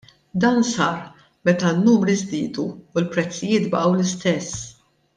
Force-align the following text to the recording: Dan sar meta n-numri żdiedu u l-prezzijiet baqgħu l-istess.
Dan 0.43 0.61
sar 0.71 0.97
meta 1.49 1.69
n-numri 1.75 2.15
żdiedu 2.23 2.67
u 2.95 2.97
l-prezzijiet 3.05 3.69
baqgħu 3.79 3.93
l-istess. 3.97 4.59